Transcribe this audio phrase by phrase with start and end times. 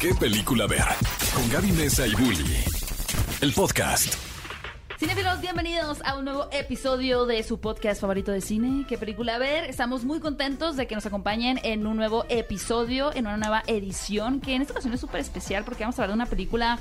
[0.00, 0.84] ¿Qué película ver?
[1.34, 2.64] Con Gaby Mesa y Bully.
[3.40, 4.14] El podcast.
[4.98, 8.84] Cinefilos, bienvenidos a un nuevo episodio de su podcast favorito de cine.
[8.86, 9.64] ¿Qué película ver?
[9.64, 14.42] Estamos muy contentos de que nos acompañen en un nuevo episodio, en una nueva edición,
[14.42, 16.78] que en esta ocasión es súper especial porque vamos a hablar de una película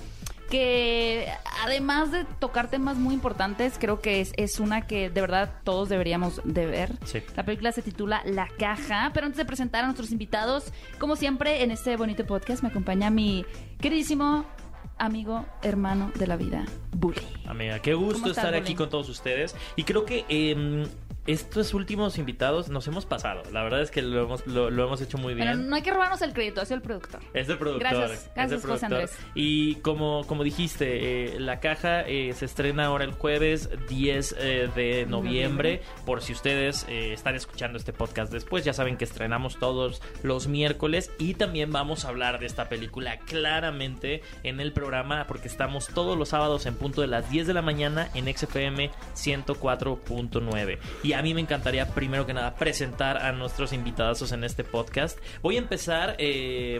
[0.49, 1.27] que
[1.63, 5.89] además de tocar temas muy importantes, creo que es, es una que de verdad todos
[5.89, 6.91] deberíamos de ver.
[7.05, 7.21] Sí.
[7.35, 11.63] La película se titula La Caja, pero antes de presentar a nuestros invitados, como siempre
[11.63, 13.45] en este bonito podcast me acompaña mi
[13.79, 14.45] queridísimo
[14.97, 17.21] amigo, hermano de la vida, Bully.
[17.47, 19.55] Amiga, qué ¿Cómo gusto estar aquí con todos ustedes.
[19.75, 20.87] Y creo que eh,
[21.27, 23.41] estos últimos invitados nos hemos pasado.
[23.51, 25.47] La verdad es que lo hemos, lo, lo hemos hecho muy bien.
[25.47, 27.21] Pero no hay que robarnos el crédito, es el productor.
[27.33, 27.91] Es el productor.
[27.91, 28.85] Gracias, gracias, José.
[28.85, 29.17] Andrés.
[29.33, 34.69] Y como, como dijiste, eh, La Caja eh, se estrena ahora el jueves 10 eh,
[34.75, 35.81] de noviembre.
[36.05, 40.47] Por si ustedes eh, están escuchando este podcast después, ya saben que estrenamos todos los
[40.47, 41.11] miércoles.
[41.17, 46.17] Y también vamos a hablar de esta película claramente en el programa, porque estamos todos
[46.17, 50.77] los sábados en punto de las 10 de la mañana en XFM 104.9.
[51.03, 55.17] Y a mí me encantaría, primero que nada, presentar a nuestros invitados en este podcast.
[55.41, 56.79] Voy a empezar eh,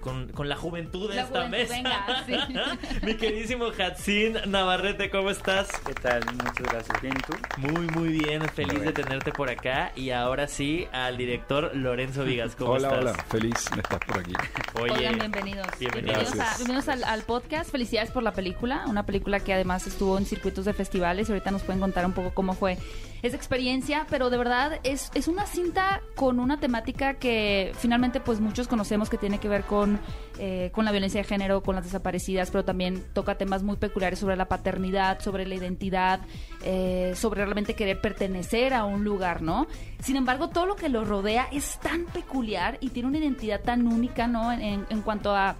[0.00, 2.24] con, con la juventud de La esta juventud, mesa.
[2.26, 2.98] venga, sí.
[3.06, 5.68] Mi queridísimo Hatsin Navarrete, ¿cómo estás?
[5.86, 6.20] ¿Qué tal?
[6.34, 7.00] Muchas gracias.
[7.00, 7.32] ¿Bien y tú?
[7.58, 8.42] Muy, muy bien.
[8.50, 9.92] Feliz de tenerte por acá.
[9.96, 13.00] Y ahora sí, al director Lorenzo Vigas, ¿cómo Hola, estás?
[13.00, 14.32] hola, feliz de estar por aquí.
[14.80, 15.66] Oye, Oigan, bienvenidos.
[15.78, 16.16] bienvenidos.
[16.16, 16.58] a- Gracias.
[16.58, 17.70] bienvenidos al, al podcast.
[17.70, 18.84] Felicidades por la película.
[18.86, 22.12] Una película que además estuvo en circuitos de festivales y ahorita nos pueden contar un
[22.12, 22.78] poco cómo fue
[23.26, 24.06] esa experiencia.
[24.10, 29.10] Pero de verdad es, es una cinta con una temática que finalmente pues muchos conocemos
[29.10, 29.98] que tiene que ver con,
[30.38, 34.18] eh, con la violencia de género, con las desaparecidas, pero también toca temas muy peculiares
[34.18, 36.20] sobre la paternidad, sobre la identidad,
[36.64, 39.66] eh, sobre realmente querer pertenecer a un lugar, ¿no?
[40.02, 43.86] Sin embargo, todo lo que lo rodea es tan peculiar y tiene una identidad tan
[43.86, 44.52] única, ¿no?
[44.52, 45.56] En, en cuanto a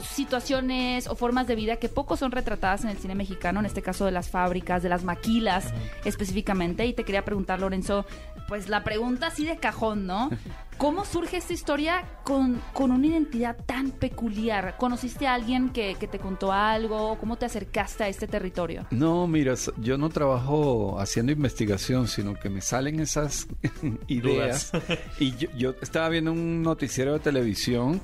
[0.00, 3.82] situaciones o formas de vida que poco son retratadas en el cine mexicano, en este
[3.82, 5.72] caso de las fábricas, de las maquilas
[6.04, 6.86] específicamente.
[6.86, 8.06] Y te quería preguntar, Lorenzo,
[8.48, 10.30] pues la pregunta así de cajón, ¿no?
[10.78, 14.76] ¿Cómo surge esta historia con, con una identidad tan peculiar?
[14.78, 17.18] ¿Conociste a alguien que, que te contó algo?
[17.18, 18.86] ¿Cómo te acercaste a este territorio?
[18.90, 23.46] No, mira, yo no trabajo haciendo investigación, sino que me salen esas
[24.08, 24.72] ideas.
[25.20, 28.00] y yo, yo estaba viendo un noticiero de televisión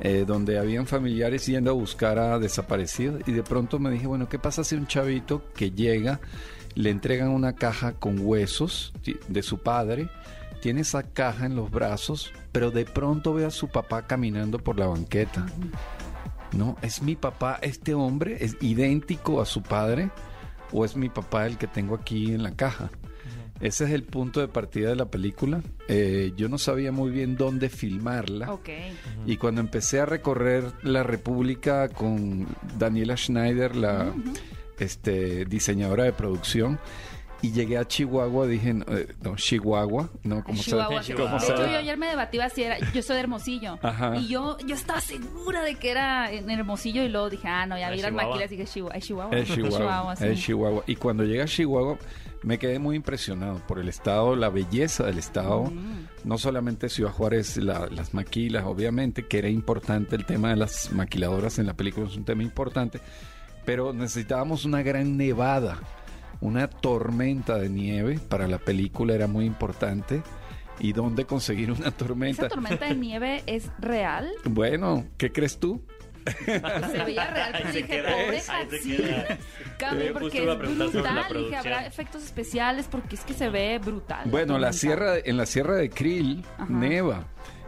[0.00, 4.28] eh, donde habían familiares yendo a buscar a desaparecidos y de pronto me dije, bueno,
[4.28, 6.20] ¿qué pasa si un chavito que llega,
[6.74, 8.92] le entregan una caja con huesos
[9.28, 10.08] de su padre?
[10.60, 14.78] Tiene esa caja en los brazos, pero de pronto ve a su papá caminando por
[14.78, 15.46] la banqueta.
[16.52, 20.10] No, es mi papá, este hombre es idéntico a su padre
[20.72, 22.90] o es mi papá el que tengo aquí en la caja.
[23.60, 25.62] Ese es el punto de partida de la película.
[25.88, 28.58] Eh, yo no sabía muy bien dónde filmarla.
[29.26, 32.46] Y cuando empecé a recorrer la República con
[32.78, 34.12] Daniela Schneider, la
[34.78, 36.78] este, diseñadora de producción,
[37.42, 41.18] y llegué a Chihuahua, dije, no, eh, no, Chihuahua, no, como Chihuahua, se, sí.
[41.18, 42.78] cómo De hecho, yo ayer me debatía si era.
[42.92, 43.78] Yo soy de Hermosillo.
[43.82, 44.16] Ajá.
[44.16, 47.78] Y yo, yo estaba segura de que era en Hermosillo y luego dije, ah, no,
[47.78, 48.28] ya vi las Chihuahua.
[48.30, 48.96] maquilas y dije, Chihuahua.
[48.96, 49.38] Es Chihuahua.
[49.38, 50.24] Es Chihuahua, sí.
[50.26, 50.82] es Chihuahua.
[50.86, 51.98] Y cuando llegué a Chihuahua
[52.42, 55.64] me quedé muy impresionado por el estado, la belleza del estado.
[55.64, 56.06] Mm.
[56.24, 60.92] No solamente Ciudad Juárez, la- las maquilas, obviamente, que era importante el tema de las
[60.92, 63.00] maquiladoras en la película, es un tema importante,
[63.64, 65.78] pero necesitábamos una gran nevada,
[66.40, 70.22] una tormenta de nieve para la película era muy importante.
[70.80, 72.46] ¿Y dónde conseguir una tormenta?
[72.46, 74.30] ¿Esa tormenta de nieve es real?
[74.44, 75.82] Bueno, ¿qué crees tú?
[76.46, 79.38] Se veía real, pero dije, queda, pobre.
[79.78, 81.26] Cambio, porque es brutal.
[81.34, 84.28] Dije, habrá efectos especiales porque es que se ve brutal.
[84.30, 86.66] Bueno, la sierra, en la sierra de Krill, Ajá.
[86.72, 87.26] neva.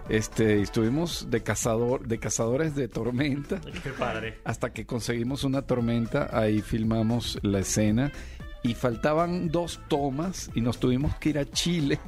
[0.09, 4.39] Este, estuvimos de cazador, de cazadores de tormenta, Qué padre.
[4.45, 8.11] hasta que conseguimos una tormenta, ahí filmamos la escena
[8.63, 11.99] y faltaban dos tomas y nos tuvimos que ir a Chile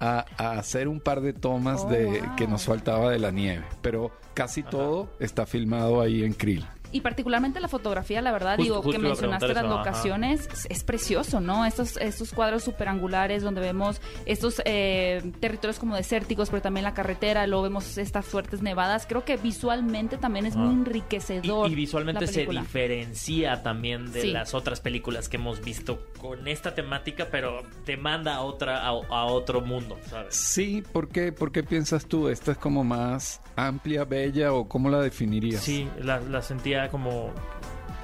[0.00, 2.36] a, a hacer un par de tomas Oh, de wow.
[2.36, 6.66] que nos faltaba de la nieve, pero casi todo está filmado ahí en Krill.
[6.92, 10.66] Y particularmente la fotografía, la verdad, Justo- digo, justo que mencionaste las eso, locaciones, es,
[10.70, 11.64] es precioso, ¿no?
[11.64, 17.46] Estos, estos cuadros superangulares donde vemos estos eh, territorios como desérticos, pero también la carretera,
[17.46, 19.06] luego vemos estas fuertes nevadas.
[19.08, 20.64] Creo que visualmente también es Ajá.
[20.64, 21.70] muy enriquecedor.
[21.70, 24.30] y visualmente la se diferencia también de Sí.
[24.32, 28.88] las otras películas que hemos visto con esta temática, pero te manda a otra a,
[28.88, 30.34] a otro mundo, ¿sabes?
[30.34, 32.28] Sí, ¿por qué, ¿por qué piensas tú?
[32.28, 35.62] ¿Esta es como más amplia, bella o cómo la definirías?
[35.62, 37.30] Sí, la, la sentía como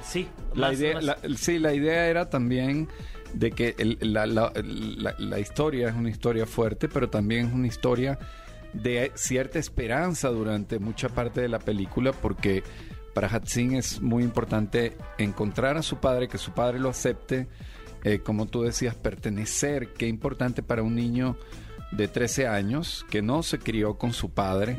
[0.03, 2.87] sí, La más- idea, más- la- sí, la idea era también
[3.33, 8.17] de que el- la, la- historia es una historia fuerte, pero también es una historia
[8.73, 12.63] de cierta esperanza durante mucha parte de la película porque
[13.13, 17.47] para Hatsin es muy importante encontrar a su padre, que su padre lo acepte,
[18.03, 21.35] eh, como tú decías, pertenecer, qué importante para un niño
[21.91, 24.77] de 13 años que no se crió con su padre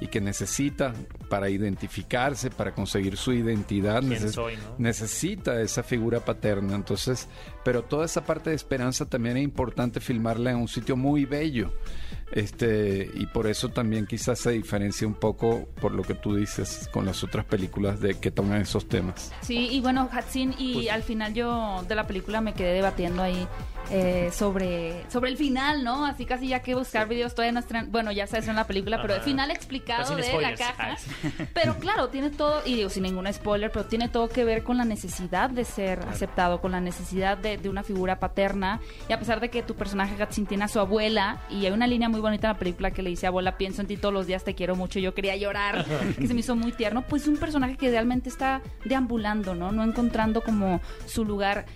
[0.00, 0.94] y que necesita
[1.28, 4.62] para identificarse, para conseguir su identidad, ¿Quién neces- soy, no?
[4.78, 6.74] necesita esa figura paterna.
[6.76, 7.28] Entonces,
[7.64, 11.72] pero toda esa parte de esperanza también es importante filmarla en un sitio muy bello.
[12.30, 16.88] Este, y por eso también quizás se diferencia un poco por lo que tú dices
[16.90, 19.32] con las otras películas de que toman esos temas.
[19.42, 23.22] Sí, y bueno, Hatsin, y Pues- al final yo de la película me quedé debatiendo
[23.22, 23.46] ahí
[23.90, 26.04] eh, sobre, sobre el final, ¿no?
[26.04, 29.00] Así casi ya que buscar videos todavía no estrenan, bueno, ya se en la película,
[29.00, 30.96] pero el final explicado de la caja.
[31.54, 34.76] Pero claro, tiene todo, y digo sin ningún spoiler, pero tiene todo que ver con
[34.78, 38.80] la necesidad de ser aceptado, con la necesidad de, de una figura paterna.
[39.08, 41.86] Y a pesar de que tu personaje Hatsin tiene a su abuela, y hay una
[41.86, 44.26] línea muy bonita en la película que le dice, abuela, pienso en ti todos los
[44.26, 45.84] días, te quiero mucho, yo quería llorar,
[46.18, 49.72] que se me hizo muy tierno, pues un personaje que realmente está deambulando, ¿no?
[49.72, 51.66] No encontrando como su lugar.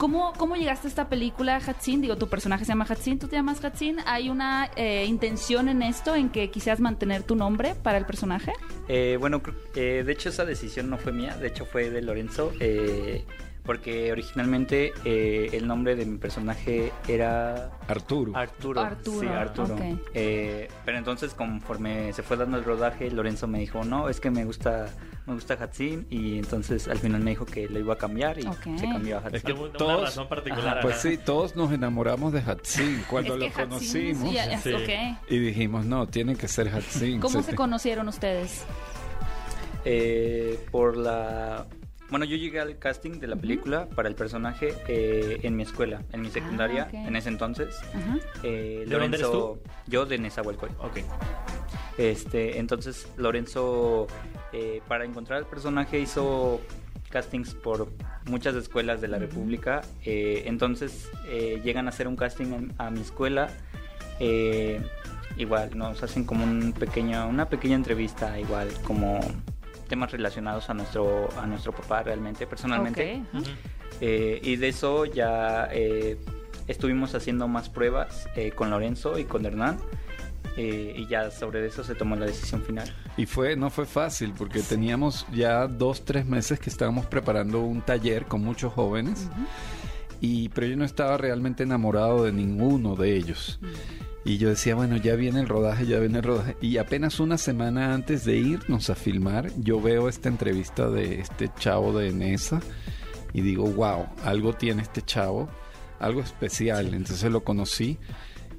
[0.00, 2.00] ¿Cómo, ¿Cómo llegaste a esta película, Hatsin?
[2.00, 3.98] Digo, tu personaje se llama Hatsin, tú te llamas Hatsin.
[4.06, 8.54] ¿Hay una eh, intención en esto, en que quisieras mantener tu nombre para el personaje?
[8.88, 9.42] Eh, bueno,
[9.74, 13.26] eh, de hecho esa decisión no fue mía, de hecho fue de Lorenzo, eh,
[13.64, 18.36] porque originalmente eh, el nombre de mi personaje era Arturo.
[18.36, 18.80] Arturo.
[18.80, 19.74] Arturo, Sí, Arturo.
[19.74, 19.80] ok.
[20.14, 24.30] Eh, pero entonces conforme se fue dando el rodaje, Lorenzo me dijo, no, es que
[24.30, 24.88] me gusta,
[25.26, 28.42] me gusta Hatsin y entonces al final me dijo que lo iba a cambiar y
[28.42, 29.36] se cambió a Hatsin.
[29.36, 30.68] Es que una Todos- razón particular.
[30.78, 34.28] Ajá, Pues sí, todos nos enamoramos de Hatsin cuando Es lo Hatsin, conocimos.
[34.30, 34.72] sí, ya- Sí.
[34.72, 35.18] ok.
[35.30, 37.20] Y dijimos, no, tiene que ser Hatsin.
[37.20, 38.64] ¿Cómo se te- conocieron ustedes?
[39.84, 41.66] Eh, por la...
[42.10, 46.02] Bueno, yo llegué al casting de la película para el personaje eh, en mi escuela,
[46.12, 47.06] en mi secundaria, Ah, ok.
[47.08, 47.78] en ese entonces.
[48.42, 50.80] Eh, ¿De dónde eres Lorenzo, yo de Nezahualcóyotl.
[50.84, 50.98] Ok.
[51.98, 54.06] Este, entonces Lorenzo
[54.52, 56.60] eh, para encontrar al personaje hizo
[57.10, 57.88] castings por
[58.26, 59.82] muchas escuelas de la República.
[60.04, 63.50] Eh, entonces eh, llegan a hacer un casting en- a mi escuela.
[64.18, 64.80] Eh,
[65.36, 69.20] igual nos hacen como un pequeño, una pequeña entrevista, igual como
[69.90, 73.22] temas relacionados a nuestro a nuestro papá realmente, personalmente.
[73.34, 73.40] Ok.
[73.40, 73.50] Ujú.
[74.00, 76.16] Eh, y de eso ya eh,
[76.66, 79.76] estuvimos haciendo más pruebas eh, con Lorenzo y con Hernán.
[80.56, 82.88] eh, y ya sobre eso se tomó la decisión final.
[83.16, 87.82] Y fue, no fue fácil porque teníamos ya dos, tres meses que estábamos preparando un
[87.82, 89.28] taller con muchos jóvenes.
[90.20, 93.58] Y, pero yo no estaba realmente enamorado de ninguno de ellos.
[94.24, 96.56] Y yo decía, bueno, ya viene el rodaje, ya viene el rodaje.
[96.60, 101.50] Y apenas una semana antes de irnos a filmar, yo veo esta entrevista de este
[101.58, 102.60] chavo de Nesa
[103.32, 105.48] y digo, wow, algo tiene este chavo,
[105.98, 106.92] algo especial.
[106.92, 107.98] Entonces lo conocí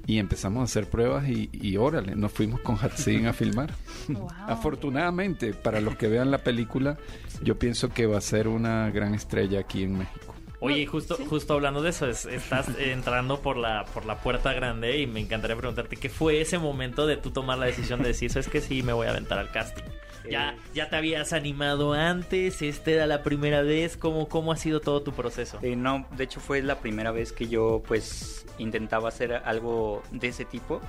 [0.06, 3.72] y empezamos a hacer pruebas y, y órale, nos fuimos con Hatsin a filmar.
[4.08, 4.28] Wow.
[4.48, 6.98] Afortunadamente, para los que vean la película,
[7.40, 10.31] yo pienso que va a ser una gran estrella aquí en México.
[10.64, 11.24] Oye, justo, sí.
[11.28, 15.20] justo hablando de eso, es- estás entrando por la, por la puerta grande y me
[15.20, 18.60] encantaría preguntarte qué fue ese momento de tú tomar la decisión de decir, sabes que
[18.60, 19.82] sí, me voy a aventar al casting.
[20.30, 24.80] Ya, ya te habías animado antes, esta era la primera vez, ¿cómo, cómo ha sido
[24.80, 25.58] todo tu proceso?
[25.62, 30.28] Eh, no, de hecho fue la primera vez que yo pues intentaba hacer algo de
[30.28, 30.80] ese tipo,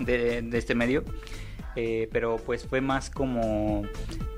[0.00, 1.04] de, de este medio.
[1.76, 3.82] Eh, pero pues fue más como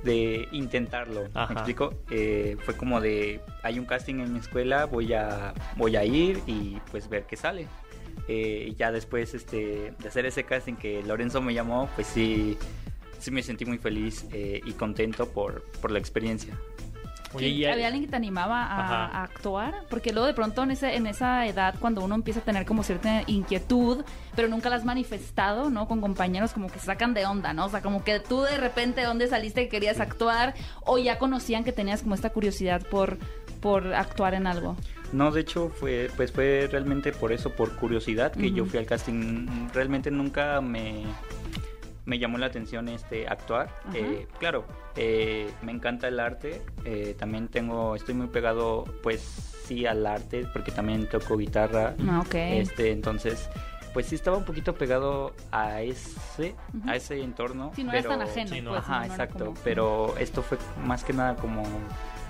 [0.04, 1.28] de intentarlo.
[1.34, 1.52] Ajá.
[1.52, 1.94] ¿Me explico?
[2.10, 6.40] Eh, fue como de hay un casting en mi escuela, voy a voy a ir
[6.46, 7.66] y pues ver qué sale.
[8.28, 12.58] Eh, y ya después este, de hacer ese casting que Lorenzo me llamó, pues sí,
[13.18, 16.56] sí me sentí muy feliz y contento por, por la experiencia.
[17.34, 19.74] Oye, ¿Había alguien que te animaba a, actuar?
[19.88, 22.82] Porque luego de pronto en, ese, en esa edad, cuando uno empieza a tener como
[22.82, 25.88] cierta inquietud, pero nunca la has manifestado, ¿no?
[25.88, 27.66] Con compañeros como que se sacan de onda, ¿no?
[27.66, 30.54] O sea, como que tú de repente, ¿de dónde saliste que querías actuar?
[30.84, 33.18] O ya conocían que tenías como esta curiosidad por,
[33.60, 34.76] por actuar en algo.
[35.12, 38.86] No, de hecho fue pues fue realmente por eso, por curiosidad que yo fui al
[38.86, 39.68] casting.
[39.74, 41.04] Realmente nunca me
[42.04, 43.70] me llamó la atención este actuar.
[43.94, 44.64] Eh, claro,
[44.96, 46.62] eh, me encanta el arte.
[46.84, 49.20] eh, también tengo, estoy muy pegado, pues
[49.66, 51.94] sí al arte porque también toco guitarra.
[52.08, 52.34] Ah, ok.
[52.34, 53.48] Este, entonces,
[53.92, 56.54] pues sí estaba un poquito pegado a ese,
[56.86, 57.70] a ese entorno.
[57.76, 58.70] Sí, no pero, eres tan ajeno, Sí, no.
[58.70, 59.44] pues, Ajá, no exacto.
[59.46, 61.62] como- Pero esto fue más que nada como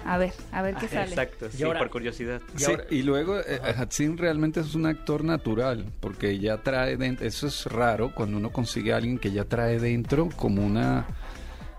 [0.05, 1.11] A ver, a ver qué Ajá, sale.
[1.11, 2.41] Exacto, Y sí, ahora- por curiosidad.
[2.57, 6.97] Y Sí, ahora- y luego eh, Hatsin realmente es un actor natural, porque ya trae
[6.97, 11.07] dentro, eso es raro cuando uno consigue a alguien que ya trae dentro como una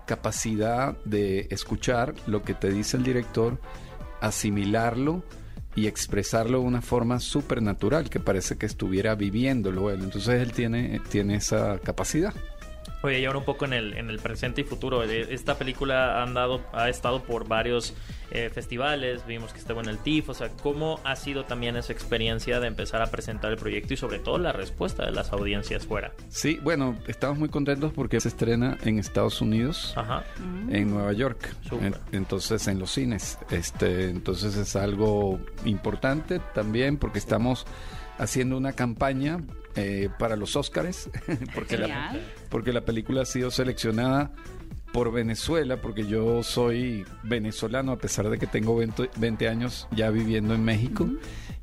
[0.06, 3.58] capacidad de escuchar lo que te dice el director,
[4.20, 5.22] asimilarlo
[5.76, 10.02] y expresarlo de una forma súper natural, que parece que estuviera viviéndolo él.
[10.02, 12.32] Entonces él tiene, tiene esa capacidad.
[13.04, 15.04] Oye, y ahora un poco en el, en el presente y futuro.
[15.04, 17.92] Eh, Esta película ha, andado, ha estado por varios
[18.30, 21.92] eh, festivales, vimos que estuvo en el TIFF, o sea, ¿cómo ha sido también esa
[21.92, 25.86] experiencia de empezar a presentar el proyecto y sobre todo la respuesta de las audiencias
[25.86, 26.12] fuera?
[26.30, 30.24] Sí, bueno, estamos muy contentos porque se estrena en Estados Unidos, Ajá.
[30.70, 33.38] en Nueva York, en- entonces en los cines.
[33.50, 37.66] Este, entonces es algo importante también porque estamos
[38.16, 39.40] haciendo una campaña
[39.76, 41.10] eh, para los Óscares,
[41.54, 42.22] porque la, Genial.
[42.48, 44.30] porque la película ha sido seleccionada
[44.92, 50.10] por Venezuela, porque yo soy venezolano a pesar de que tengo 20, 20 años ya
[50.10, 51.08] viviendo en México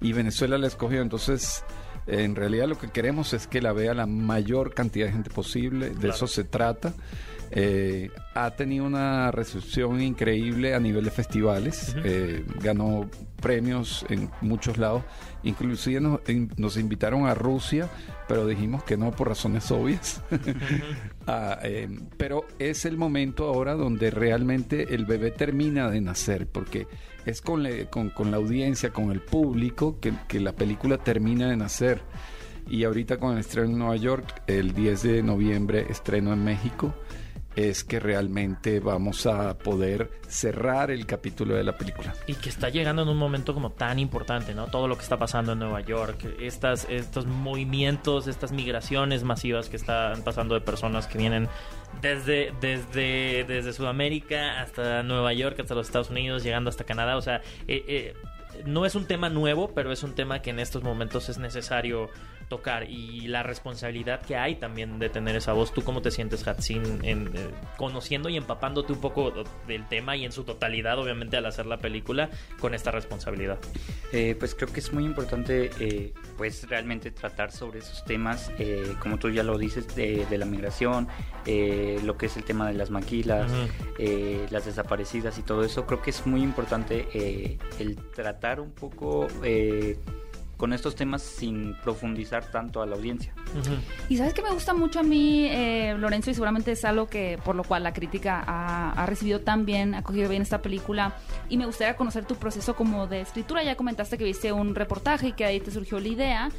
[0.01, 1.63] y Venezuela la escogió, entonces
[2.07, 5.89] en realidad lo que queremos es que la vea la mayor cantidad de gente posible,
[5.91, 6.13] de Claro.
[6.15, 6.93] eso se trata.
[7.51, 11.99] Eh, ha tenido una recepción increíble a nivel de festivales, Ujú.
[12.05, 13.09] eh, ganó
[13.41, 15.03] premios en muchos lados,
[15.43, 16.19] inclusive nos,
[16.57, 17.89] nos invitaron a Rusia,
[18.27, 20.21] pero dijimos que no por razones obvias.
[21.27, 26.87] Ah, eh, pero es el momento ahora donde realmente el bebé termina de nacer, porque
[27.27, 31.47] es con, le- con, con la audiencia, con el público, que, que la película termina
[31.47, 32.01] de nacer.
[32.67, 36.95] Y ahorita con el estreno en Nueva York, el 10 de noviembre estreno en México,
[37.55, 42.13] es que realmente vamos a poder cerrar el capítulo de la película.
[42.27, 44.67] Y que está llegando en un momento como tan importante, ¿no?
[44.67, 49.75] Todo lo que está pasando en Nueva York, estas, estos movimientos, estas migraciones masivas que
[49.75, 51.49] están pasando de personas que vienen
[52.01, 57.17] desde, desde, desde Sudamérica hasta Nueva York, hasta los Estados Unidos, llegando hasta Canadá.
[57.17, 58.13] O sea, eh, eh,
[58.65, 62.09] no es un tema nuevo, pero es un tema que en estos momentos es necesario
[62.51, 65.73] tocar y la responsabilidad que hay también de tener esa voz.
[65.73, 69.31] ¿Tú cómo te sientes, Hatsin, en, eh, conociendo y empapándote un poco
[69.67, 72.29] del tema y en su totalidad, obviamente, al hacer la película
[72.59, 73.57] con esta responsabilidad?
[74.11, 78.95] Eh, pues creo que es muy importante eh, pues realmente tratar sobre esos temas, eh,
[78.99, 81.07] como tú ya lo dices, de, de la migración,
[82.03, 83.49] lo que es el tema de las maquilas,
[84.51, 85.85] las desaparecidas y todo eso.
[85.85, 89.97] Creo que es muy importante el tratar un poco eh,
[90.61, 93.33] con estos temas sin profundizar tanto a la audiencia.
[94.09, 97.39] Y sabes que me gusta mucho a mí, eh, Lorenzo, y seguramente es algo que
[97.43, 101.15] por lo cual la crítica ha, ha recibido tan bien, ha cogido bien esta película.
[101.49, 103.63] Y me gustaría conocer tu proceso como de escritura.
[103.63, 106.51] Ya comentaste que viste un reportaje y que ahí te surgió la idea.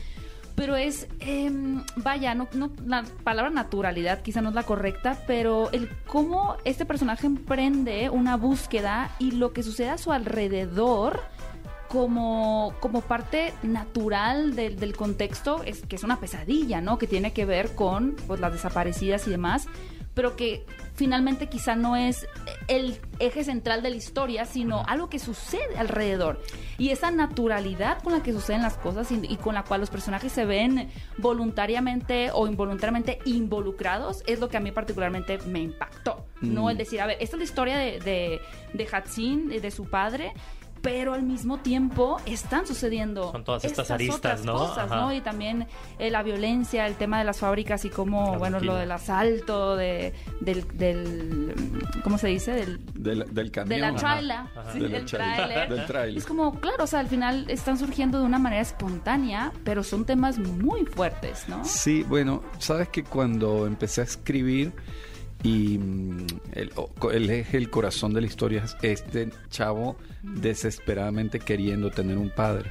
[0.56, 5.70] Pero es, em, vaya, no, no, la palabra naturalidad quizá no es la correcta, pero
[5.70, 11.20] el cómo este personaje emprende una búsqueda y lo que sucede a su alrededor
[11.92, 16.96] como, como parte natural del, del contexto, es que es una pesadilla, ¿no?
[16.96, 19.68] Que tiene que ver con pues, las desaparecidas y demás,
[20.14, 22.26] pero que finalmente quizá no es
[22.68, 26.42] el eje central de la historia, sino algo que sucede alrededor.
[26.78, 29.90] Y esa naturalidad con la que suceden las cosas y, y con la cual los
[29.90, 36.24] personajes se ven voluntariamente o involuntariamente involucrados es lo que a mí particularmente me impactó.
[36.40, 36.70] No Mm.
[36.70, 38.40] el decir, a ver, esta es la historia de, de,
[38.72, 40.32] de Hatsin, de, de su padre,
[40.82, 44.54] pero al mismo tiempo están sucediendo Son todas estas aristas, otras ¿no?
[44.54, 44.96] cosas, Ajá.
[45.00, 45.12] ¿no?
[45.14, 45.66] Y también
[45.98, 49.76] eh, la violencia, el tema de las fábricas y cómo, La bueno, lo del asalto,
[49.76, 51.54] de, del, del,
[52.02, 52.52] ¿cómo se dice?
[52.52, 53.68] Del, Del, del camión.
[53.68, 54.40] de la trailer,
[54.72, 56.18] sí, De del trailer, del tráiler.
[56.18, 60.04] Es como, claro, o sea, al final están surgiendo de una manera espontánea, pero son
[60.04, 61.64] temas muy fuertes, ¿no?
[61.64, 64.72] Sí, bueno, sabes que cuando empecé a escribir
[65.42, 66.26] y mm,
[66.76, 72.30] o- el eje, el corazón de la historia es este chavo desesperadamente queriendo tener un
[72.30, 72.70] padre.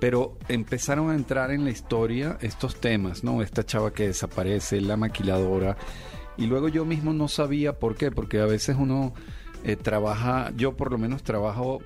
[0.00, 3.42] Pero empezaron a entrar en la historia estos temas, ¿no?
[3.42, 5.76] Esta chava que desaparece, la maquiladora.
[6.36, 9.12] Y luego yo mismo no sabía por qué, porque a veces uno
[9.64, 11.80] eh, trabaja, yo por lo menos trabajo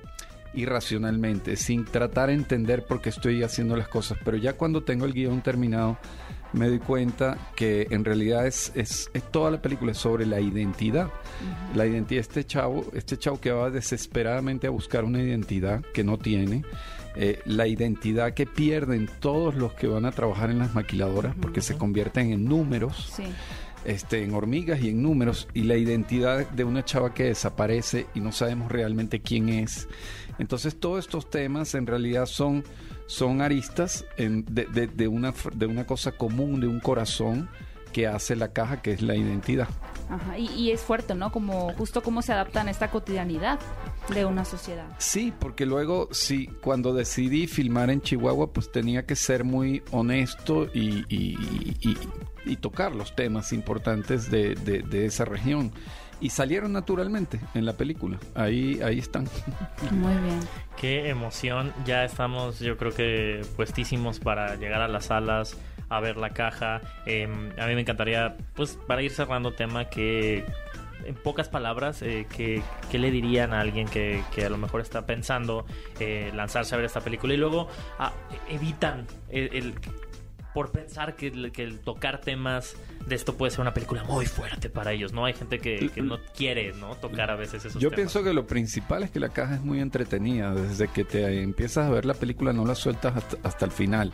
[0.53, 4.19] irracionalmente, sin tratar de entender por qué estoy haciendo las cosas.
[4.23, 5.97] Pero ya cuando tengo el guion terminado,
[6.53, 10.39] me doy cuenta que en realidad es, es, es toda la película es sobre la
[10.39, 11.09] identidad.
[11.75, 16.03] La identidad de este chavo, este chavo que va desesperadamente a buscar una identidad que
[16.03, 16.63] no tiene.
[17.15, 21.61] eh, la identidad que pierden todos los que van a trabajar en las maquiladoras porque
[21.61, 23.23] se convierten en números Sí.
[23.85, 28.19] este, en hormigas y en números y la identidad de una chava que desaparece y
[28.19, 29.87] no sabemos realmente quién es.
[30.39, 32.63] Entonces todos estos temas en realidad son,
[33.13, 37.47] son aristas en- de, de- de una, de una cosa común, de un corazón
[37.91, 39.67] que hace la caja, que es la identidad.
[40.09, 41.31] Ajá, Y, y es fuerte, ¿no?
[41.31, 43.59] Como justo cómo se adaptan a esta cotidianidad
[44.13, 44.87] de una sociedad.
[44.97, 50.65] Sí, porque luego, sí, cuando decidí filmar en Chihuahua, pues tenía que ser muy honesto
[50.73, 51.97] y, y- y-
[52.45, 55.71] y tocar los temas importantes de, de- de esa región.
[56.23, 58.17] Y salieron naturalmente en la película.
[58.33, 59.25] Ahí, ahí están.
[59.91, 60.39] Muy bien.
[60.79, 61.73] Qué emoción.
[61.85, 65.57] Ya estamos, yo creo que puestísimos para llegar a las salas
[65.89, 66.79] a ver la caja.
[67.05, 67.25] Eh,
[67.59, 70.45] a mí me encantaría, pues, para ir cerrando tema, que
[71.05, 74.79] en pocas palabras, eh, ¿qué, qué le dirían a alguien que, que a lo mejor
[74.79, 75.65] está pensando
[75.99, 77.67] eh, lanzarse a ver esta película y luego
[77.99, 78.13] ah,
[78.49, 79.73] evitan el, el-
[80.53, 82.75] por pensar que, que el tocar temas
[83.07, 85.25] de esto puede ser una película muy fuerte para ellos, ¿no?
[85.25, 86.95] Hay gente que, que no quiere, ¿no?
[86.95, 87.95] Tocar a veces esos Yo temas.
[87.95, 90.53] pienso que lo principal es que la caja es muy entretenida.
[90.53, 94.13] Desde que te empiezas a ver la película no la sueltas hasta, hasta el final.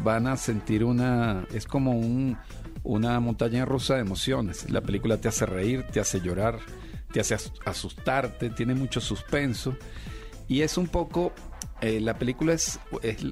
[0.00, 1.44] Van a sentir una...
[1.52, 2.36] Es como un,
[2.82, 4.70] una montaña rusa de emociones.
[4.70, 6.58] La película te hace reír, te hace llorar,
[7.12, 9.76] te hace as- asustarte, tiene mucho suspenso.
[10.48, 11.32] Y es un poco...
[11.80, 12.78] eh, la película es,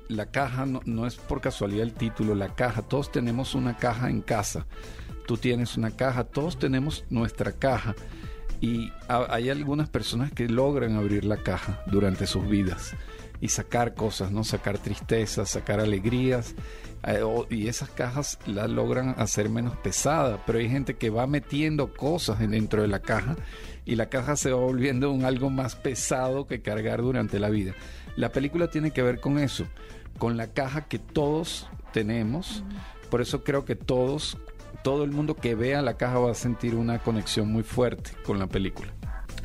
[0.09, 2.83] la caja, no, no es por casualidad el título, la caja.
[2.83, 4.67] Todos tenemos una caja en casa.
[5.27, 7.95] Tú tienes una caja, todos tenemos nuestra caja.
[8.61, 12.95] Y ha- hay algunas personas que logran abrir la caja durante sus vidas
[13.41, 14.45] y sacar cosas, ¿no?
[14.45, 16.55] Sacar tristezas, sacar alegrías.
[17.05, 20.39] Eh, y esas cajas las logran hacer menos pesada.
[20.47, 23.37] Pero hay gente que va metiendo cosas en- dentro de la caja
[23.85, 27.75] y la caja se va volviendo un algo más pesado que cargar durante la vida.
[28.17, 29.65] La película tiene que ver con eso,
[30.19, 32.63] con la caja que todos tenemos.
[33.11, 34.37] Por eso creo que todos,
[34.85, 38.39] todo el mundo que vea la caja va a sentir una conexión muy fuerte con
[38.39, 38.93] la película.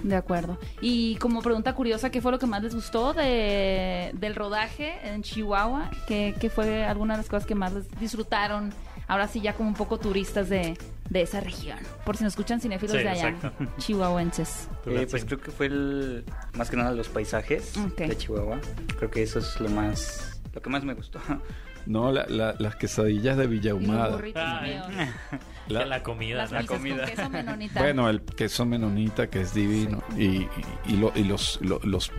[0.03, 0.57] De acuerdo.
[0.81, 5.23] Y como pregunta curiosa, ¿qué fue lo que más les gustó de, del rodaje en
[5.23, 5.89] Chihuahua?
[6.07, 8.73] ¿Qué, qué fue alguna de las cosas que más les disfrutaron?
[9.07, 10.77] Ahora sí, ya como un poco turistas de,
[11.09, 11.77] de esa región.
[12.05, 13.65] Por si nos escuchan cinéfilos Sí, de allá, exacto.
[13.77, 14.67] chihuahuenses.
[14.87, 16.23] Eh, pues creo que fue el,
[16.55, 17.97] más que nada los paisajes Ok.
[17.97, 18.59] de Chihuahua.
[18.97, 21.19] Creo que eso es lo más, lo que más me gustó.
[21.85, 24.43] No, la- la- las quesadillas de Villa Y los burritos.
[25.67, 26.37] la, La- la comida.
[26.37, 26.59] Las ¿no?
[26.59, 26.97] misas comida.
[27.05, 27.79] con queso menonita.
[27.81, 30.49] Bueno, el queso menonita que es divino y, y-
[30.87, 32.11] y lo- y los, lo- los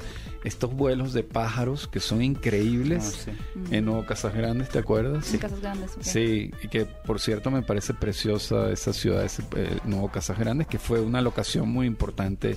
[0.44, 3.26] estos vuelos de pájaros que son increíbles.
[3.54, 3.74] Mm.
[3.74, 5.32] en Nuevo Casas Grandes, ¿te acuerdas?
[5.34, 5.96] En casas grandes.
[6.00, 10.66] Sí, y que por cierto me parece preciosa esa ciudad, ese eh, Nuevo Casas Grandes,
[10.68, 12.56] que fue una locación muy importante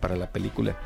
[0.00, 0.78] para la película.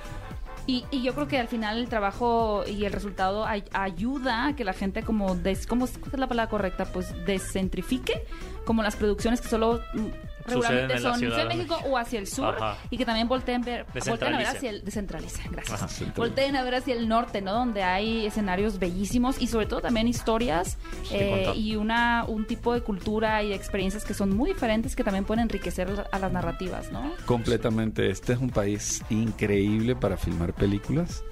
[0.66, 4.56] Y, y yo creo que al final el trabajo y el resultado ay- ayuda a
[4.56, 6.84] que la gente como des, ¿cómo es la palabra correcta?
[6.84, 8.22] Pues descentrifique
[8.64, 10.06] como las producciones que solo mm,
[10.44, 12.78] regularmente en la son Ciudad de México o hacia el sur Ajá.
[12.90, 15.82] y que también volteen ver volteen a ver hacia el descentraliza, gracias.
[15.82, 16.12] Ajá.
[16.16, 17.52] Volteen a ver hacia el norte, ¿no?
[17.52, 20.78] Donde hay escenarios bellísimos y sobre todo también historias
[21.10, 25.04] eh, y una un tipo de cultura y de experiencias que son muy diferentes que
[25.04, 27.12] también pueden enriquecer a las narrativas, ¿no?
[27.26, 31.22] Completamente, este es un país increíble para filmar películas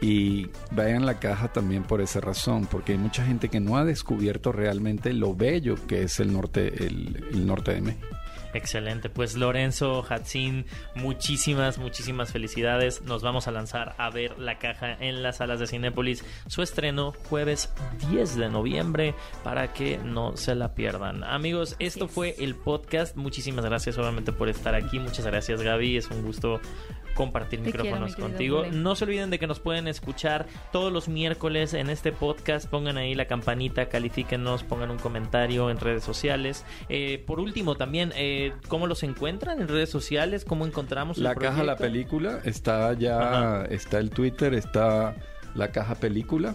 [0.00, 3.84] y vayan la caja también por esa razón, porque hay mucha gente que no ha
[3.84, 8.15] descubierto realmente lo bello que es el norte, el, el norte de México.
[8.56, 10.64] Excelente, pues Lorenzo Hatzin,
[10.94, 13.02] muchísimas, muchísimas felicidades.
[13.02, 16.24] Nos vamos a lanzar a ver la caja en las salas de Cinépolis.
[16.46, 17.70] Su estreno jueves
[18.10, 19.14] 10 de noviembre
[19.44, 21.22] para que no se la pierdan.
[21.22, 22.10] Amigos, esto es.
[22.10, 23.14] fue el podcast.
[23.14, 24.98] Muchísimas gracias obviamente por estar aquí.
[24.98, 26.58] Muchas gracias Gaby, es un gusto
[27.16, 28.64] compartir Te quiero, micrófonos mi contigo.
[28.70, 32.68] No se olviden de que nos pueden escuchar todos los miércoles en este podcast.
[32.68, 36.64] Pongan ahí la campanita, califíquenos, pongan un comentario en redes sociales.
[36.88, 40.44] Eh, por último, también, eh, ¿cómo los encuentran en redes sociales?
[40.44, 43.64] ¿Cómo encontramos el La caja, la película, está ya, Ajá.
[43.66, 45.14] está el Twitter, está
[45.54, 46.54] la caja película.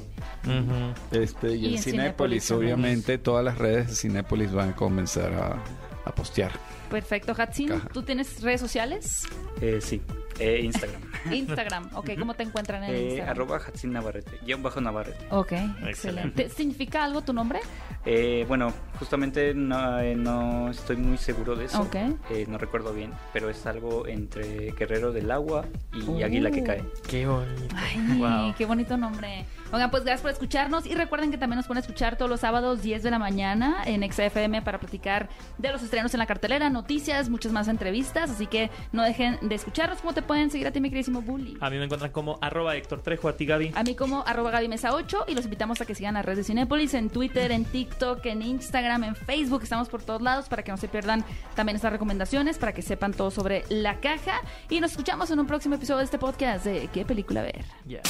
[1.11, 5.63] Este, y, Y en Cinépolis, obviamente, todas las redes de Cinépolis van a comenzar a,
[6.05, 6.51] a postear.
[6.89, 7.81] Perfecto, Hatsin.
[7.93, 9.23] ¿tú tienes redes sociales?
[9.61, 10.01] Eh, sí,
[10.39, 11.01] eh, Instagram.
[11.31, 13.29] Instagram, ok, ¿cómo te encuentran en Eh, Instagram?
[13.29, 15.25] arroba Hatsin Navarrete, guion bajo Navarrete.
[15.29, 15.89] Ok, Excelente.
[15.89, 16.49] excelente.
[16.49, 17.59] ¿Significa algo tu nombre?
[18.05, 21.81] Eh, bueno, justamente no, eh, no estoy muy seguro de eso.
[21.81, 21.95] Ok.
[22.31, 26.23] Eh, no recuerdo bien, pero es algo entre Guerrero del Agua y Uh.
[26.25, 26.83] Águila que cae.
[27.07, 27.75] Qué bonito.
[27.75, 28.55] Ay, Wow.
[28.57, 29.45] qué bonito nombre.
[29.73, 32.81] Oigan, pues gracias por escucharnos y recuerden que también nos pueden escuchar todos los sábados
[32.81, 37.29] 10 de la mañana en XFM para platicar de los estrenos en la cartelera, noticias,
[37.29, 39.99] muchas más entrevistas, así que no dejen de escucharnos.
[40.01, 41.57] ¿Cómo te pueden seguir a ti, mi queridísimo Bully?
[41.61, 43.71] A mí me encuentran como arroba Héctor Trejo, a ti Gaby.
[43.73, 46.39] A mí como arroba Gaby Mesa 8 y los invitamos a que sigan las redes
[46.39, 47.90] de Cinépolis en Twitter, en TikTok,
[48.23, 49.63] en Instagram, en Facebook.
[49.63, 51.23] Estamos por todos lados para que no se pierdan
[51.55, 54.41] también estas recomendaciones, para que sepan todo sobre la caja.
[54.69, 57.65] Y nos escuchamos en un próximo episodio de este podcast de ¿Qué película ver?
[57.87, 58.01] Yeah.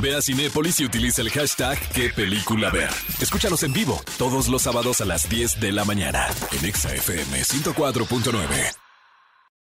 [0.00, 2.90] Ve a Cinépolis y utiliza el hashtag qué película ver.
[3.20, 7.42] Escúchanos en vivo todos los sábados a las 10 de la mañana en Exa FM
[7.42, 8.87] 104.9.